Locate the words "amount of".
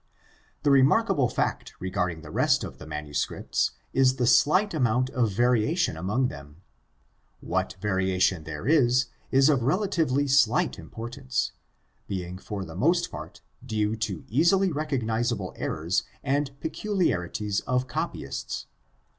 4.73-5.29